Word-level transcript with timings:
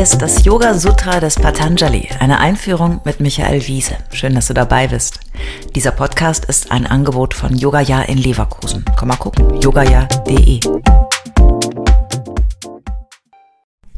Ist 0.00 0.22
das 0.22 0.46
Yoga 0.46 0.72
Sutra 0.72 1.20
des 1.20 1.34
Patanjali, 1.34 2.08
eine 2.20 2.40
Einführung 2.40 3.02
mit 3.04 3.20
Michael 3.20 3.66
Wiese. 3.66 3.98
Schön, 4.12 4.34
dass 4.34 4.46
du 4.46 4.54
dabei 4.54 4.88
bist. 4.88 5.20
Dieser 5.74 5.90
Podcast 5.90 6.46
ist 6.46 6.72
ein 6.72 6.86
Angebot 6.86 7.34
von 7.34 7.54
Yogaya 7.54 8.00
in 8.04 8.16
Leverkusen. 8.16 8.82
Komm 8.98 9.08
mal 9.08 9.16
gucken, 9.16 9.60
yogaya.de. 9.60 10.60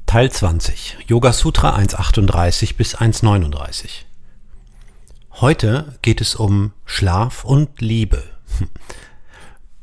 Teil 0.07 0.33
20, 0.33 0.99
Yoga 1.07 1.33
Sutra 1.33 1.77
1.38 1.77 2.77
bis 2.77 2.97
1.39. 2.99 3.89
Heute 5.35 5.97
geht 6.03 6.21
es 6.21 6.35
um 6.35 6.73
Schlaf 6.85 7.45
und 7.45 7.81
Liebe. 7.81 8.25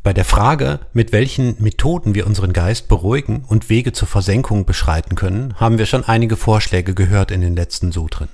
Bei 0.02 0.14
der 0.14 0.24
Frage, 0.24 0.80
mit 0.94 1.12
welchen 1.12 1.62
Methoden 1.62 2.16
wir 2.16 2.26
unseren 2.26 2.54
Geist 2.54 2.88
beruhigen 2.88 3.44
und 3.46 3.70
Wege 3.70 3.92
zur 3.92 4.08
Versenkung 4.08 4.66
beschreiten 4.66 5.16
können, 5.16 5.56
haben 5.60 5.78
wir 5.78 5.86
schon 5.86 6.06
einige 6.06 6.38
Vorschläge 6.38 6.94
gehört 6.94 7.32
in 7.32 7.42
den 7.42 7.56
letzten 7.56 7.92
Sutren. 7.92 8.30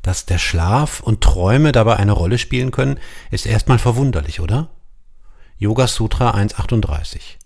Dass 0.00 0.24
der 0.24 0.38
Schlaf 0.38 1.00
und 1.00 1.20
Träume 1.20 1.72
dabei 1.72 1.96
eine 1.96 2.12
Rolle 2.12 2.38
spielen 2.38 2.70
können, 2.70 2.98
ist 3.30 3.44
erstmal 3.44 3.78
verwunderlich, 3.78 4.40
oder? 4.40 4.70
Yoga 5.58 5.88
Sutra 5.88 6.30
138 6.30 7.38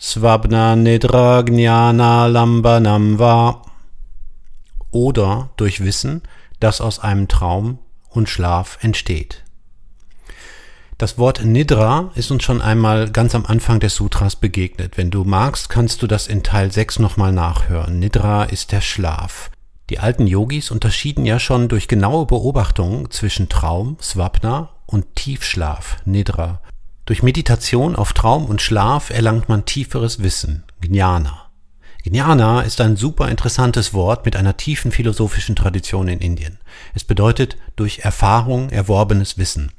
Svabna 0.00 0.74
Nidra 0.74 1.42
Gnana 1.42 2.26
Lambanam 2.26 3.18
Va 3.18 3.62
oder 4.90 5.50
durch 5.56 5.84
Wissen, 5.84 6.22
das 6.60 6.80
aus 6.80 7.00
einem 7.00 7.28
Traum 7.28 7.80
und 8.08 8.30
Schlaf 8.30 8.78
entsteht. 8.80 9.44
Das 10.98 11.16
Wort 11.16 11.44
Nidra 11.44 12.10
ist 12.16 12.32
uns 12.32 12.42
schon 12.42 12.60
einmal 12.60 13.08
ganz 13.08 13.36
am 13.36 13.46
Anfang 13.46 13.78
des 13.78 13.94
Sutras 13.94 14.34
begegnet. 14.34 14.98
Wenn 14.98 15.12
du 15.12 15.22
magst, 15.22 15.68
kannst 15.68 16.02
du 16.02 16.08
das 16.08 16.26
in 16.26 16.42
Teil 16.42 16.72
6 16.72 16.98
nochmal 16.98 17.30
nachhören. 17.30 18.00
Nidra 18.00 18.42
ist 18.42 18.72
der 18.72 18.80
Schlaf. 18.80 19.52
Die 19.90 20.00
alten 20.00 20.26
Yogis 20.26 20.72
unterschieden 20.72 21.24
ja 21.24 21.38
schon 21.38 21.68
durch 21.68 21.86
genaue 21.86 22.26
Beobachtung 22.26 23.12
zwischen 23.12 23.48
Traum, 23.48 23.96
Swapna, 24.02 24.70
und 24.86 25.14
Tiefschlaf, 25.14 25.98
Nidra. 26.04 26.62
Durch 27.06 27.22
Meditation 27.22 27.94
auf 27.94 28.12
Traum 28.12 28.46
und 28.46 28.60
Schlaf 28.60 29.10
erlangt 29.10 29.48
man 29.48 29.66
tieferes 29.66 30.20
Wissen, 30.20 30.64
Jnana. 30.82 31.48
Jnana 32.02 32.62
ist 32.62 32.80
ein 32.80 32.96
super 32.96 33.28
interessantes 33.28 33.94
Wort 33.94 34.24
mit 34.24 34.34
einer 34.34 34.56
tiefen 34.56 34.90
philosophischen 34.90 35.54
Tradition 35.54 36.08
in 36.08 36.18
Indien. 36.18 36.58
Es 36.92 37.04
bedeutet 37.04 37.56
durch 37.76 38.00
Erfahrung 38.00 38.70
erworbenes 38.70 39.38
Wissen. 39.38 39.70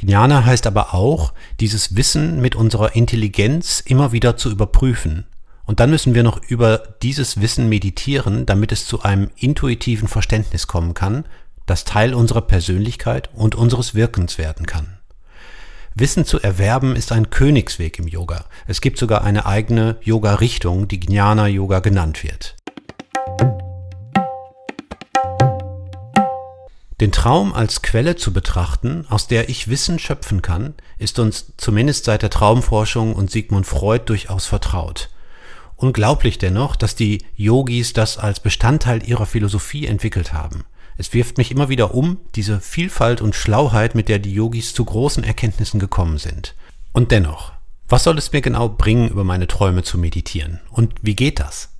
Jnana 0.00 0.44
heißt 0.44 0.66
aber 0.66 0.94
auch, 0.94 1.32
dieses 1.58 1.96
Wissen 1.96 2.40
mit 2.40 2.54
unserer 2.54 2.94
Intelligenz 2.94 3.80
immer 3.84 4.12
wieder 4.12 4.36
zu 4.36 4.50
überprüfen. 4.50 5.26
Und 5.66 5.80
dann 5.80 5.90
müssen 5.90 6.14
wir 6.14 6.22
noch 6.22 6.40
über 6.48 6.78
dieses 7.02 7.40
Wissen 7.40 7.68
meditieren, 7.68 8.46
damit 8.46 8.72
es 8.72 8.86
zu 8.86 9.02
einem 9.02 9.30
intuitiven 9.36 10.08
Verständnis 10.08 10.66
kommen 10.66 10.94
kann, 10.94 11.24
das 11.66 11.84
Teil 11.84 12.14
unserer 12.14 12.42
Persönlichkeit 12.42 13.28
und 13.34 13.54
unseres 13.54 13.94
Wirkens 13.94 14.38
werden 14.38 14.66
kann. 14.66 14.98
Wissen 15.94 16.24
zu 16.24 16.40
erwerben 16.40 16.94
ist 16.94 17.10
ein 17.10 17.30
Königsweg 17.30 17.98
im 17.98 18.06
Yoga. 18.06 18.44
Es 18.66 18.80
gibt 18.80 18.98
sogar 18.98 19.24
eine 19.24 19.46
eigene 19.46 19.96
Yoga-Richtung, 20.02 20.86
die 20.86 21.00
Jnana 21.00 21.48
Yoga 21.48 21.80
genannt 21.80 22.22
wird. 22.22 22.56
Den 27.00 27.12
Traum 27.12 27.52
als 27.52 27.82
Quelle 27.82 28.16
zu 28.16 28.32
betrachten, 28.32 29.06
aus 29.08 29.28
der 29.28 29.48
ich 29.48 29.68
Wissen 29.68 30.00
schöpfen 30.00 30.42
kann, 30.42 30.74
ist 30.98 31.20
uns 31.20 31.52
zumindest 31.56 32.04
seit 32.04 32.22
der 32.22 32.30
Traumforschung 32.30 33.14
und 33.14 33.30
Sigmund 33.30 33.66
Freud 33.66 34.04
durchaus 34.06 34.46
vertraut. 34.46 35.08
Unglaublich 35.76 36.38
dennoch, 36.38 36.74
dass 36.74 36.96
die 36.96 37.24
Yogis 37.36 37.92
das 37.92 38.18
als 38.18 38.40
Bestandteil 38.40 39.08
ihrer 39.08 39.26
Philosophie 39.26 39.86
entwickelt 39.86 40.32
haben. 40.32 40.64
Es 40.96 41.14
wirft 41.14 41.38
mich 41.38 41.52
immer 41.52 41.68
wieder 41.68 41.94
um, 41.94 42.18
diese 42.34 42.60
Vielfalt 42.60 43.20
und 43.20 43.36
Schlauheit, 43.36 43.94
mit 43.94 44.08
der 44.08 44.18
die 44.18 44.34
Yogis 44.34 44.74
zu 44.74 44.84
großen 44.84 45.22
Erkenntnissen 45.22 45.78
gekommen 45.78 46.18
sind. 46.18 46.56
Und 46.92 47.12
dennoch, 47.12 47.52
was 47.88 48.02
soll 48.02 48.18
es 48.18 48.32
mir 48.32 48.40
genau 48.40 48.68
bringen, 48.68 49.08
über 49.08 49.22
meine 49.22 49.46
Träume 49.46 49.84
zu 49.84 49.98
meditieren? 49.98 50.58
Und 50.72 50.94
wie 51.00 51.14
geht 51.14 51.38
das? 51.38 51.77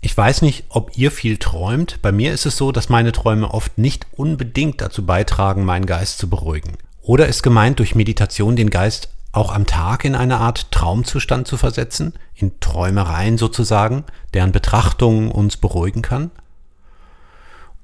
Ich 0.00 0.16
weiß 0.16 0.42
nicht, 0.42 0.64
ob 0.68 0.96
ihr 0.96 1.10
viel 1.10 1.38
träumt. 1.38 2.00
Bei 2.02 2.12
mir 2.12 2.32
ist 2.32 2.46
es 2.46 2.56
so, 2.56 2.70
dass 2.70 2.88
meine 2.88 3.12
Träume 3.12 3.52
oft 3.52 3.78
nicht 3.78 4.06
unbedingt 4.12 4.80
dazu 4.80 5.04
beitragen, 5.04 5.64
meinen 5.64 5.86
Geist 5.86 6.18
zu 6.18 6.30
beruhigen. 6.30 6.76
Oder 7.02 7.26
ist 7.26 7.42
gemeint, 7.42 7.80
durch 7.80 7.94
Meditation 7.94 8.54
den 8.54 8.70
Geist 8.70 9.08
auch 9.32 9.52
am 9.52 9.66
Tag 9.66 10.04
in 10.04 10.14
eine 10.14 10.38
Art 10.38 10.70
Traumzustand 10.70 11.48
zu 11.48 11.56
versetzen, 11.56 12.14
in 12.34 12.60
Träumereien 12.60 13.38
sozusagen, 13.38 14.04
deren 14.34 14.52
Betrachtung 14.52 15.32
uns 15.32 15.56
beruhigen 15.56 16.02
kann? 16.02 16.30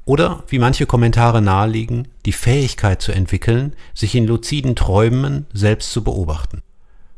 Oder, 0.05 0.45
wie 0.49 0.59
manche 0.59 0.87
Kommentare 0.87 1.41
naheliegen, 1.43 2.09
die 2.27 2.33
Fähigkeit 2.33 3.03
zu 3.03 3.11
entwickeln, 3.11 3.75
sich 3.95 4.15
in 4.15 4.27
luziden 4.27 4.77
Träumen 4.77 5.47
selbst 5.53 5.93
zu 5.93 6.05
beobachten. 6.05 6.63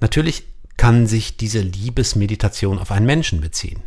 Natürlich 0.00 0.44
kann 0.76 1.06
sich 1.06 1.36
diese 1.36 1.60
Liebesmeditation 1.60 2.78
auf 2.78 2.90
einen 2.90 3.06
Menschen 3.06 3.40
beziehen, 3.40 3.82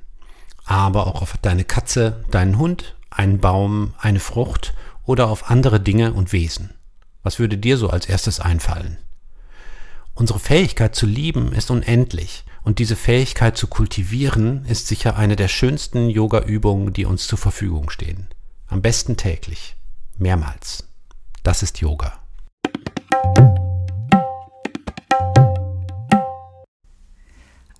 aber 0.69 1.07
auch 1.07 1.21
auf 1.21 1.36
deine 1.42 1.63
Katze, 1.63 2.24
deinen 2.30 2.57
Hund, 2.60 2.95
einen 3.10 3.39
Baum, 3.39 3.95
eine 3.98 4.19
Frucht 4.19 4.74
oder 5.04 5.27
auf 5.30 5.50
andere 5.50 5.80
Dinge 5.80 6.13
und 6.13 6.31
Wesen. 6.31 6.75
Was 7.24 7.39
würde 7.39 7.57
dir 7.57 7.77
so 7.77 7.89
als 7.89 8.06
erstes 8.06 8.39
einfallen? 8.39 8.98
Unsere 10.13 10.39
Fähigkeit 10.39 10.95
zu 10.95 11.07
lieben 11.07 11.54
ist 11.54 11.71
unendlich 11.71 12.44
und 12.62 12.77
diese 12.77 12.95
Fähigkeit 12.95 13.57
zu 13.57 13.68
kultivieren 13.68 14.66
ist 14.66 14.88
sicher 14.88 15.16
eine 15.16 15.36
der 15.36 15.48
schönsten 15.48 16.10
Yoga-Übungen, 16.10 16.94
die 16.94 17.06
uns 17.06 17.25
zur 17.25 17.39
Verfügung 17.39 17.89
stehen. 17.89 18.27
Am 18.68 18.81
besten 18.83 19.18
täglich, 19.18 19.75
mehrmals. 20.18 20.88
Das 21.42 21.63
ist 21.63 21.80
Yoga. 21.80 22.19